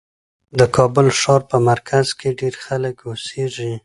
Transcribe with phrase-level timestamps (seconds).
[0.59, 3.73] د کابل ښار په مرکز کې ډېر خلک اوسېږي.